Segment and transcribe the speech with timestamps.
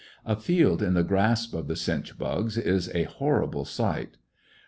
[0.25, 4.17] A field in the grasp of the chinch bugs is a Devastation horrible sight.